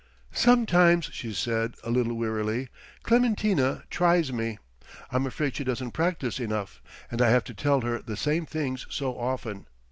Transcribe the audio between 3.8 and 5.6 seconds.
tries me. I'm afraid